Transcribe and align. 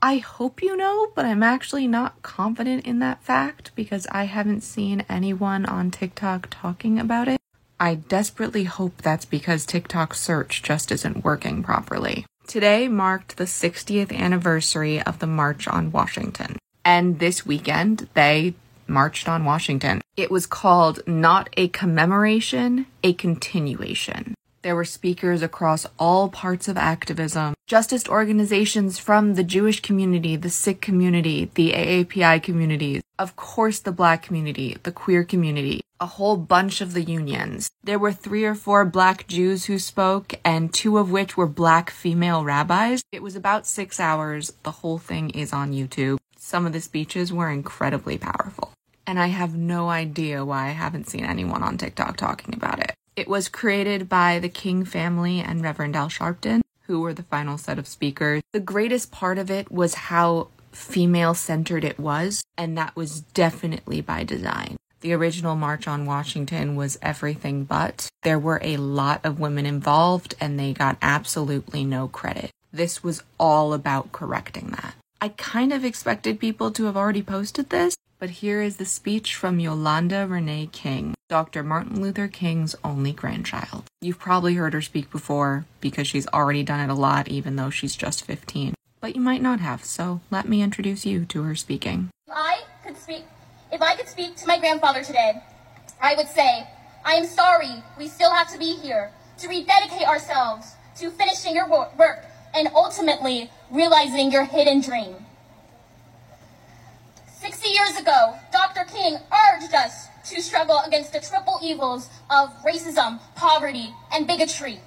I 0.00 0.18
hope 0.18 0.62
you 0.62 0.76
know, 0.76 1.08
but 1.16 1.24
I'm 1.24 1.42
actually 1.42 1.88
not 1.88 2.22
confident 2.22 2.86
in 2.86 3.00
that 3.00 3.22
fact 3.24 3.72
because 3.74 4.06
I 4.12 4.24
haven't 4.24 4.60
seen 4.60 5.04
anyone 5.08 5.66
on 5.66 5.90
TikTok 5.90 6.46
talking 6.50 7.00
about 7.00 7.26
it. 7.26 7.40
I 7.80 7.96
desperately 7.96 8.64
hope 8.64 9.02
that's 9.02 9.24
because 9.24 9.66
TikTok 9.66 10.14
search 10.14 10.62
just 10.62 10.92
isn't 10.92 11.24
working 11.24 11.64
properly. 11.64 12.26
Today 12.46 12.86
marked 12.86 13.36
the 13.36 13.44
60th 13.44 14.12
anniversary 14.12 15.02
of 15.02 15.18
the 15.18 15.26
March 15.26 15.66
on 15.66 15.90
Washington. 15.90 16.58
And 16.84 17.18
this 17.18 17.44
weekend, 17.44 18.08
they 18.14 18.54
marched 18.86 19.28
on 19.28 19.44
Washington. 19.44 20.00
It 20.16 20.30
was 20.30 20.46
called 20.46 21.00
not 21.06 21.50
a 21.56 21.68
commemoration, 21.68 22.86
a 23.02 23.12
continuation. 23.14 24.34
There 24.62 24.74
were 24.74 24.84
speakers 24.84 25.40
across 25.40 25.86
all 26.00 26.28
parts 26.28 26.66
of 26.66 26.76
activism, 26.76 27.54
justice 27.68 28.08
organizations 28.08 28.98
from 28.98 29.34
the 29.34 29.44
Jewish 29.44 29.80
community, 29.80 30.34
the 30.34 30.50
Sikh 30.50 30.80
community, 30.80 31.48
the 31.54 31.70
AAPI 31.72 32.42
communities, 32.42 33.02
of 33.20 33.36
course, 33.36 33.78
the 33.78 33.92
black 33.92 34.22
community, 34.22 34.76
the 34.82 34.90
queer 34.90 35.22
community, 35.22 35.80
a 36.00 36.06
whole 36.06 36.36
bunch 36.36 36.80
of 36.80 36.92
the 36.92 37.02
unions. 37.02 37.70
There 37.84 38.00
were 38.00 38.12
three 38.12 38.44
or 38.44 38.56
four 38.56 38.84
black 38.84 39.28
Jews 39.28 39.66
who 39.66 39.78
spoke, 39.78 40.34
and 40.44 40.74
two 40.74 40.98
of 40.98 41.12
which 41.12 41.36
were 41.36 41.46
black 41.46 41.90
female 41.90 42.42
rabbis. 42.42 43.02
It 43.12 43.22
was 43.22 43.36
about 43.36 43.64
six 43.64 44.00
hours. 44.00 44.52
The 44.64 44.72
whole 44.72 44.98
thing 44.98 45.30
is 45.30 45.52
on 45.52 45.72
YouTube. 45.72 46.18
Some 46.36 46.66
of 46.66 46.72
the 46.72 46.80
speeches 46.80 47.32
were 47.32 47.50
incredibly 47.50 48.18
powerful. 48.18 48.72
And 49.06 49.20
I 49.20 49.28
have 49.28 49.54
no 49.56 49.88
idea 49.88 50.44
why 50.44 50.66
I 50.66 50.70
haven't 50.70 51.08
seen 51.08 51.24
anyone 51.24 51.62
on 51.62 51.78
TikTok 51.78 52.16
talking 52.16 52.54
about 52.54 52.80
it. 52.80 52.94
It 53.18 53.26
was 53.26 53.48
created 53.48 54.08
by 54.08 54.38
the 54.38 54.48
King 54.48 54.84
family 54.84 55.40
and 55.40 55.60
Reverend 55.60 55.96
Al 55.96 56.08
Sharpton, 56.08 56.60
who 56.82 57.00
were 57.00 57.12
the 57.12 57.24
final 57.24 57.58
set 57.58 57.76
of 57.76 57.88
speakers. 57.88 58.42
The 58.52 58.60
greatest 58.60 59.10
part 59.10 59.38
of 59.38 59.50
it 59.50 59.72
was 59.72 60.06
how 60.06 60.50
female 60.70 61.34
centered 61.34 61.82
it 61.82 61.98
was, 61.98 62.44
and 62.56 62.78
that 62.78 62.94
was 62.94 63.22
definitely 63.22 64.00
by 64.00 64.22
design. 64.22 64.76
The 65.00 65.14
original 65.14 65.56
March 65.56 65.88
on 65.88 66.06
Washington 66.06 66.76
was 66.76 66.96
everything 67.02 67.64
but. 67.64 68.08
There 68.22 68.38
were 68.38 68.60
a 68.62 68.76
lot 68.76 69.20
of 69.24 69.40
women 69.40 69.66
involved, 69.66 70.36
and 70.40 70.56
they 70.56 70.72
got 70.72 70.96
absolutely 71.02 71.82
no 71.82 72.06
credit. 72.06 72.52
This 72.72 73.02
was 73.02 73.24
all 73.36 73.74
about 73.74 74.12
correcting 74.12 74.68
that. 74.68 74.94
I 75.20 75.30
kind 75.30 75.72
of 75.72 75.84
expected 75.84 76.38
people 76.38 76.70
to 76.70 76.84
have 76.84 76.96
already 76.96 77.24
posted 77.24 77.70
this, 77.70 77.96
but 78.20 78.30
here 78.30 78.62
is 78.62 78.76
the 78.76 78.84
speech 78.84 79.34
from 79.34 79.58
Yolanda 79.58 80.24
Renee 80.28 80.68
King, 80.70 81.14
Dr. 81.28 81.62
Martin 81.62 82.00
Luther 82.00 82.26
King's 82.26 82.74
only 82.82 83.12
grandchild. 83.12 83.84
You've 84.00 84.18
probably 84.18 84.54
heard 84.54 84.72
her 84.72 84.80
speak 84.80 85.10
before 85.10 85.66
because 85.78 86.06
she's 86.06 86.26
already 86.28 86.62
done 86.62 86.80
it 86.80 86.90
a 86.90 86.96
lot, 86.96 87.28
even 87.28 87.56
though 87.56 87.68
she's 87.68 87.94
just 87.94 88.24
15. 88.24 88.72
But 89.02 89.14
you 89.14 89.20
might 89.20 89.42
not 89.42 89.60
have, 89.60 89.84
so 89.84 90.22
let 90.30 90.48
me 90.48 90.62
introduce 90.62 91.04
you 91.04 91.26
to 91.26 91.42
her 91.42 91.54
speaking. 91.54 92.08
I 92.32 92.62
could 92.82 92.96
speak, 92.96 93.24
if 93.70 93.82
I 93.82 93.94
could 93.94 94.08
speak 94.08 94.36
to 94.36 94.46
my 94.46 94.58
grandfather 94.58 95.02
today, 95.02 95.42
I 96.00 96.14
would 96.14 96.28
say, 96.28 96.66
I 97.04 97.12
am 97.12 97.26
sorry 97.26 97.82
we 97.98 98.08
still 98.08 98.32
have 98.32 98.50
to 98.52 98.58
be 98.58 98.76
here 98.76 99.12
to 99.40 99.48
rededicate 99.48 100.08
ourselves 100.08 100.76
to 100.96 101.10
finishing 101.10 101.54
your 101.54 101.68
work 101.68 102.24
and 102.54 102.68
ultimately 102.74 103.50
realizing 103.70 104.32
your 104.32 104.44
hidden 104.44 104.80
dream. 104.80 105.26
60 107.38 107.68
years 107.68 107.98
ago, 107.98 108.34
Dr. 108.50 108.84
King 108.90 109.18
urged 109.30 109.74
us 109.74 110.08
to 110.30 110.42
struggle 110.42 110.80
against 110.86 111.12
the 111.12 111.20
triple 111.20 111.58
evils 111.62 112.08
of 112.30 112.50
racism, 112.62 113.20
poverty, 113.34 113.94
and 114.12 114.26
bigotry. 114.26 114.80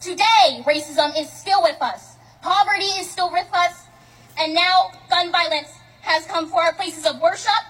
Today, 0.00 0.62
racism 0.64 1.18
is 1.18 1.30
still 1.30 1.62
with 1.62 1.80
us. 1.80 2.16
Poverty 2.42 2.86
is 3.00 3.10
still 3.10 3.30
with 3.30 3.48
us. 3.52 3.84
And 4.38 4.54
now 4.54 4.92
gun 5.10 5.30
violence 5.30 5.68
has 6.00 6.24
come 6.26 6.48
for 6.48 6.62
our 6.62 6.72
places 6.72 7.04
of 7.04 7.20
worship, 7.20 7.64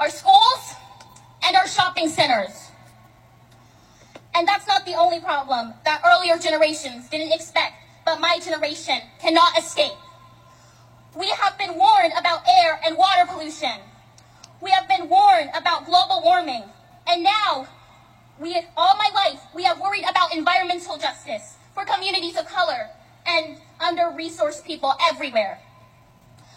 our 0.00 0.10
schools, 0.10 0.74
and 1.44 1.54
our 1.56 1.68
shopping 1.68 2.08
centers. 2.08 2.70
And 4.34 4.46
that's 4.46 4.66
not 4.66 4.84
the 4.84 4.94
only 4.94 5.20
problem 5.20 5.74
that 5.84 6.02
earlier 6.04 6.36
generations 6.38 7.08
didn't 7.08 7.32
expect, 7.32 7.74
but 8.04 8.20
my 8.20 8.38
generation 8.44 8.98
cannot 9.20 9.56
escape. 9.56 9.96
We 11.16 11.28
have 11.28 11.56
been 11.56 11.76
warned 11.78 12.12
about 12.18 12.42
air 12.46 12.80
and 12.84 12.98
water 12.98 13.24
pollution. 13.26 13.80
We 14.66 14.72
have 14.72 14.88
been 14.88 15.08
warned 15.08 15.50
about 15.54 15.86
global 15.86 16.22
warming. 16.24 16.64
And 17.06 17.22
now, 17.22 17.68
we, 18.40 18.60
all 18.76 18.96
my 18.96 19.08
life, 19.14 19.40
we 19.54 19.62
have 19.62 19.80
worried 19.80 20.02
about 20.02 20.34
environmental 20.34 20.98
justice 20.98 21.54
for 21.72 21.84
communities 21.84 22.36
of 22.36 22.46
color 22.46 22.90
and 23.24 23.58
under-resourced 23.78 24.64
people 24.64 24.92
everywhere. 25.08 25.60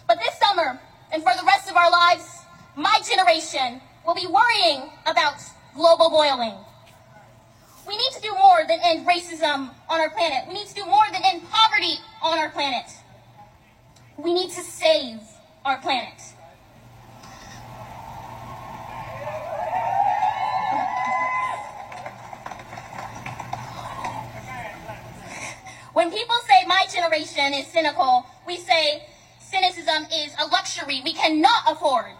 But 0.08 0.18
this 0.18 0.36
summer, 0.40 0.80
and 1.12 1.22
for 1.22 1.30
the 1.36 1.46
rest 1.46 1.70
of 1.70 1.76
our 1.76 1.88
lives, 1.88 2.26
my 2.74 2.98
generation 3.08 3.80
will 4.04 4.16
be 4.16 4.26
worrying 4.26 4.90
about 5.06 5.34
global 5.76 6.10
boiling. 6.10 6.54
We 7.86 7.96
need 7.96 8.10
to 8.14 8.20
do 8.20 8.32
more 8.34 8.64
than 8.66 8.80
end 8.82 9.06
racism 9.06 9.70
on 9.88 10.00
our 10.00 10.10
planet. 10.10 10.48
We 10.48 10.54
need 10.54 10.66
to 10.66 10.74
do 10.74 10.84
more 10.84 11.06
than 11.12 11.22
end 11.24 11.42
poverty 11.48 12.00
on 12.24 12.40
our 12.40 12.50
planet. 12.50 12.90
We 14.16 14.34
need 14.34 14.50
to 14.50 14.62
save 14.62 15.20
our 15.64 15.78
planet. 15.78 16.20
When 25.92 26.10
people 26.12 26.36
say 26.60 26.66
my 26.66 26.86
generation 26.92 27.54
is 27.54 27.66
cynical, 27.66 28.26
we 28.46 28.56
say 28.56 29.04
cynicism 29.40 30.04
is 30.12 30.34
a 30.40 30.46
luxury 30.46 31.00
we 31.04 31.12
cannot 31.12 31.64
afford. 31.68 32.12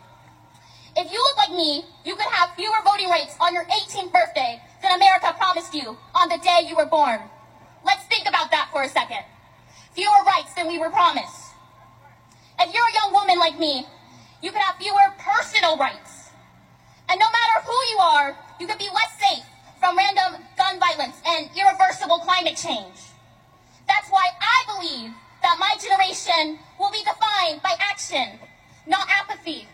If 0.97 1.13
you 1.13 1.19
look 1.19 1.37
like 1.37 1.51
me, 1.51 1.85
you 2.05 2.17
could 2.17 2.27
have 2.33 2.55
fewer 2.57 2.77
voting 2.85 3.09
rights 3.09 3.37
on 3.41 3.55
your 3.55 3.65
18th 3.65 4.13
birthday 4.13 4.61
than 4.83 4.97
America 4.97 5.35
promised 5.37 5.75
you 5.75 5.97
on 6.15 6.29
the 6.29 6.39
day 6.39 6.67
you 6.69 6.77
were 6.77 6.87
born. 6.87 7.21
Let's 7.85 8.05
think 8.07 8.29
about 8.29 8.51
that 8.51 8.69
for 8.73 8.83
a 8.83 8.89
second. 8.89 9.25
Fewer 9.93 10.25
rights 10.27 10.55
than 10.55 10.69
we 10.69 10.79
were 10.79 10.91
promised. 10.91 11.53
If 12.59 12.75
you're 12.75 12.89
a 12.89 12.95
young 12.95 13.13
woman 13.13 13.39
like 13.39 13.59
me, 13.59 13.87
you 14.43 14.51
could 14.51 14.61
have 14.61 14.77
fewer 14.77 15.15
personal 15.19 15.77
rights. 15.77 16.31
And 17.09 17.19
no 17.19 17.27
matter 17.27 17.67
who 17.67 17.79
you 17.93 17.99
are, 17.99 18.37
you 18.59 18.67
could 18.67 18.79
be 18.79 18.89
less 18.93 19.19
safe 19.19 19.45
from 19.79 19.97
random 19.97 20.43
gun 20.57 20.79
violence 20.79 21.17
and 21.27 21.49
irreversible 21.57 22.19
climate 22.19 22.57
change. 22.57 23.10
That's 23.91 24.09
why 24.09 24.31
I 24.39 24.59
believe 24.71 25.11
that 25.43 25.57
my 25.59 25.75
generation 25.83 26.63
will 26.79 26.93
be 26.95 27.03
defined 27.03 27.61
by 27.63 27.75
action, 27.81 28.39
not 28.87 29.09
apathy. 29.11 29.67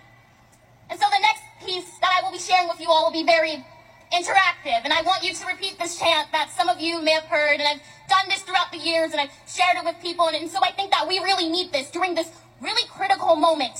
And 0.88 0.98
so 0.98 1.04
the 1.12 1.20
next 1.20 1.44
piece 1.60 1.98
that 2.00 2.10
I 2.16 2.24
will 2.24 2.32
be 2.32 2.38
sharing 2.38 2.68
with 2.68 2.80
you 2.80 2.88
all 2.88 3.04
will 3.04 3.12
be 3.12 3.26
very 3.26 3.64
interactive. 4.12 4.80
And 4.84 4.92
I 4.92 5.02
want 5.02 5.22
you 5.22 5.34
to 5.34 5.46
repeat 5.46 5.78
this 5.78 5.98
chant 5.98 6.30
that 6.32 6.50
some 6.50 6.68
of 6.68 6.80
you 6.80 7.02
may 7.02 7.12
have 7.12 7.24
heard. 7.24 7.60
And 7.60 7.68
I've 7.68 7.82
done 8.08 8.28
this 8.28 8.42
throughout 8.42 8.72
the 8.72 8.78
years 8.78 9.12
and 9.12 9.20
I've 9.20 9.34
shared 9.46 9.76
it 9.76 9.84
with 9.84 10.00
people. 10.00 10.28
And, 10.28 10.36
and 10.36 10.50
so 10.50 10.60
I 10.62 10.72
think 10.72 10.90
that 10.90 11.06
we 11.06 11.18
really 11.18 11.48
need 11.48 11.72
this 11.72 11.90
during 11.90 12.14
this 12.14 12.30
really 12.60 12.86
critical 12.88 13.36
moment 13.36 13.78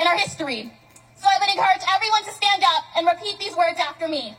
in 0.00 0.06
our 0.06 0.16
history. 0.16 0.72
So 1.16 1.26
I 1.28 1.38
would 1.40 1.50
encourage 1.50 1.84
everyone 1.94 2.24
to 2.24 2.32
stand 2.32 2.62
up 2.64 2.84
and 2.96 3.06
repeat 3.06 3.38
these 3.38 3.56
words 3.56 3.78
after 3.78 4.08
me. 4.08 4.34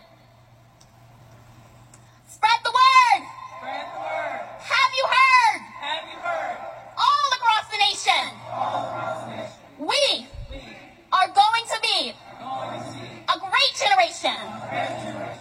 Spread 2.29 2.59
the 2.63 2.71
word. 2.71 3.21
Spread 3.57 3.85
the 3.93 3.99
word. 3.99 4.41
Have 4.61 4.91
you 4.93 5.05
heard? 5.09 5.61
Have 5.81 6.05
you 6.11 6.19
heard? 6.19 6.57
All 6.97 7.29
across 7.33 7.65
the 7.71 7.77
nation. 7.77 8.25
All 8.51 8.85
across 8.85 9.23
the 9.25 9.35
nation. 9.37 9.57
We, 9.79 10.27
we 10.51 10.61
are 11.11 11.27
going 11.33 11.65
to 11.65 11.79
be 11.81 12.13
going 12.39 12.79
to 12.79 12.91
see 12.91 13.09
a 13.27 13.39
great 13.39 13.73
generation. 13.75 14.37
a 14.37 14.67
great 14.69 15.03
generation. 15.03 15.39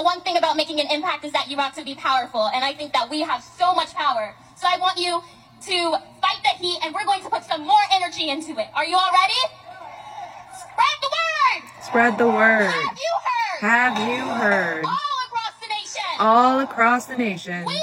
Now, 0.00 0.04
one 0.06 0.22
thing 0.22 0.38
about 0.38 0.56
making 0.56 0.80
an 0.80 0.86
impact 0.90 1.26
is 1.26 1.32
that 1.32 1.50
you 1.50 1.58
have 1.58 1.74
to 1.74 1.84
be 1.84 1.94
powerful, 1.94 2.48
and 2.54 2.64
I 2.64 2.72
think 2.72 2.94
that 2.94 3.10
we 3.10 3.20
have 3.20 3.44
so 3.44 3.74
much 3.74 3.92
power. 3.92 4.34
So 4.56 4.66
I 4.66 4.78
want 4.78 4.96
you 4.96 5.20
to 5.66 5.90
fight 6.22 6.40
the 6.42 6.56
heat, 6.58 6.78
and 6.82 6.94
we're 6.94 7.04
going 7.04 7.22
to 7.22 7.28
put 7.28 7.44
some 7.44 7.66
more 7.66 7.82
energy 7.92 8.30
into 8.30 8.52
it. 8.58 8.68
Are 8.74 8.86
you 8.86 8.96
all 8.96 9.10
ready? 9.12 9.34
Spread 10.56 10.96
the 11.02 11.10
word! 11.18 11.84
Spread 11.84 12.16
the 12.16 12.28
word. 12.28 12.70
Have 12.70 12.96
you 12.96 13.14
heard? 13.28 13.60
Have 13.60 14.08
you 14.08 14.24
heard? 14.24 14.84
All 14.86 15.18
across 15.28 15.60
the 15.60 15.68
nation, 15.68 16.16
All 16.18 16.60
across 16.60 17.04
the 17.04 17.16
nation, 17.18 17.66
we 17.66 17.82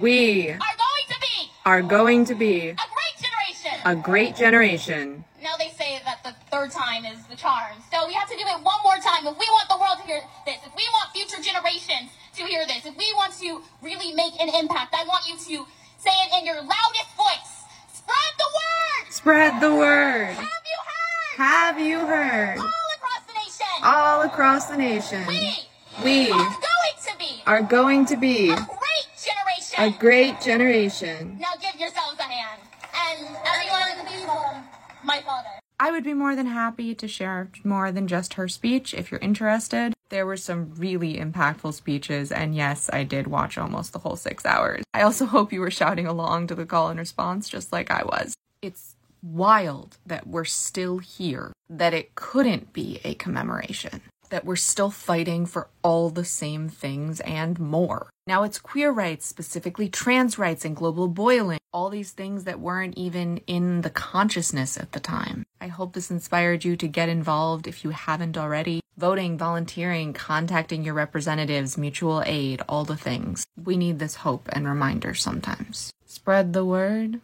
we 0.00 0.50
are 0.50 0.58
going 0.58 1.06
to 1.08 1.20
be 1.20 1.50
are 1.66 1.82
going 1.82 2.24
to 2.26 2.34
be 2.36 2.68
a 2.68 2.76
great 2.76 3.16
generation. 3.18 3.80
a 3.84 3.96
great 3.96 4.36
generation. 4.36 5.24
Now 5.42 5.56
they 5.56 5.70
say 5.70 6.00
that 6.04 6.22
the 6.24 6.34
third 6.50 6.70
time 6.72 7.04
is 7.04 7.24
the 7.26 7.36
charm. 7.36 7.78
So 7.92 8.06
we 8.06 8.14
have 8.14 8.28
to 8.28 8.34
do 8.34 8.42
it 8.42 8.60
one 8.62 8.80
more 8.82 8.98
time. 8.98 9.26
If 9.26 9.38
we 9.38 9.46
want 9.54 9.68
the 9.68 9.78
world 9.78 9.98
to 9.98 10.04
hear 10.04 10.20
this, 10.44 10.58
if 10.66 10.74
we 10.74 10.82
want 10.92 11.12
future 11.14 11.40
generations 11.40 12.10
to 12.34 12.42
hear 12.58 12.66
this, 12.66 12.86
if 12.86 12.96
we 12.96 13.12
want 13.14 13.32
to 13.38 13.62
really 13.82 14.12
make 14.14 14.34
an 14.40 14.48
impact, 14.48 14.94
I 14.94 15.04
want 15.06 15.28
you 15.28 15.36
to 15.36 15.66
say 15.98 16.10
it 16.26 16.38
in 16.38 16.46
your 16.46 16.56
loudest 16.56 17.10
voice. 17.16 17.62
Spread 17.92 18.32
the 18.38 18.48
word! 18.58 19.12
Spread 19.12 19.62
the 19.62 19.74
word. 19.74 20.34
Have 20.34 20.64
you 20.66 20.78
heard? 20.90 21.36
Have 21.36 21.80
you 21.80 21.98
heard? 22.00 22.58
All 22.58 22.90
across 22.96 23.22
the 23.26 23.34
nation, 23.34 23.84
All 23.84 24.20
across 24.22 24.66
the 24.66 24.76
nation, 24.76 25.26
we 25.28 25.54
we 26.02 26.30
are 26.32 26.50
going 26.50 26.96
to 27.06 27.18
be 27.18 27.42
are 27.46 27.62
going 27.62 28.06
to 28.06 28.16
be 28.16 28.50
a 28.50 28.56
great 28.56 29.08
generation. 29.22 29.78
a 29.78 29.90
great 29.98 30.40
generation. 30.40 31.38
Now 31.40 31.54
give 31.60 31.78
yourselves 31.80 32.18
a 32.18 32.24
hand. 32.24 32.60
And 33.06 33.36
everyone, 33.46 34.64
my 35.04 35.20
father. 35.20 35.57
I 35.80 35.92
would 35.92 36.02
be 36.02 36.14
more 36.14 36.34
than 36.34 36.46
happy 36.46 36.92
to 36.96 37.06
share 37.06 37.50
more 37.62 37.92
than 37.92 38.08
just 38.08 38.34
her 38.34 38.48
speech 38.48 38.92
if 38.94 39.10
you're 39.10 39.20
interested. 39.20 39.94
There 40.08 40.26
were 40.26 40.36
some 40.36 40.74
really 40.74 41.18
impactful 41.18 41.74
speeches, 41.74 42.32
and 42.32 42.54
yes, 42.54 42.90
I 42.92 43.04
did 43.04 43.28
watch 43.28 43.56
almost 43.56 43.92
the 43.92 44.00
whole 44.00 44.16
six 44.16 44.44
hours. 44.44 44.82
I 44.92 45.02
also 45.02 45.26
hope 45.34 45.52
you 45.52 45.60
were 45.60 45.70
shouting 45.70 46.06
along 46.06 46.48
to 46.48 46.56
the 46.56 46.66
call 46.66 46.88
and 46.88 46.98
response 46.98 47.48
just 47.48 47.72
like 47.72 47.92
I 47.92 48.02
was. 48.02 48.34
It's 48.60 48.96
wild 49.22 49.98
that 50.04 50.26
we're 50.26 50.44
still 50.44 50.98
here, 50.98 51.52
that 51.70 51.94
it 51.94 52.16
couldn't 52.16 52.72
be 52.72 53.00
a 53.04 53.14
commemoration, 53.14 54.00
that 54.30 54.44
we're 54.44 54.56
still 54.56 54.90
fighting 54.90 55.46
for 55.46 55.68
all 55.82 56.10
the 56.10 56.24
same 56.24 56.68
things 56.68 57.20
and 57.20 57.58
more. 57.60 58.10
Now 58.26 58.42
it's 58.42 58.58
queer 58.58 58.90
rights, 58.90 59.26
specifically 59.26 59.88
trans 59.88 60.38
rights 60.38 60.64
and 60.64 60.76
global 60.76 61.08
boiling, 61.08 61.60
all 61.72 61.88
these 61.88 62.10
things 62.10 62.44
that 62.44 62.60
weren't 62.60 62.96
even 62.98 63.38
in 63.46 63.82
the 63.82 63.90
consciousness 63.90 64.76
at 64.76 64.92
the 64.92 65.00
time. 65.00 65.44
I 65.68 65.70
hope 65.70 65.92
this 65.92 66.10
inspired 66.10 66.64
you 66.64 66.76
to 66.78 66.88
get 66.88 67.10
involved 67.10 67.66
if 67.66 67.84
you 67.84 67.90
haven't 67.90 68.38
already. 68.38 68.80
Voting, 68.96 69.36
volunteering, 69.36 70.14
contacting 70.14 70.82
your 70.82 70.94
representatives, 70.94 71.76
mutual 71.76 72.22
aid, 72.24 72.62
all 72.66 72.86
the 72.86 72.96
things. 72.96 73.44
We 73.62 73.76
need 73.76 73.98
this 73.98 74.14
hope 74.14 74.48
and 74.50 74.66
reminder 74.66 75.12
sometimes. 75.12 75.92
Spread 76.06 76.54
the 76.54 76.64
word. 76.64 77.20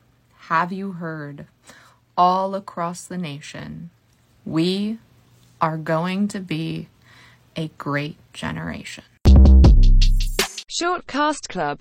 Have 0.51 0.73
you 0.73 0.93
heard? 0.93 1.47
All 2.19 2.55
across 2.55 3.07
the 3.07 3.17
nation, 3.17 3.89
we 4.45 4.99
are 5.59 5.79
going 5.79 6.29
to 6.29 6.41
be 6.41 6.89
a 7.57 7.69
great 7.79 8.19
generation. 8.35 9.05
Shortcast 10.71 11.49
Club 11.49 11.73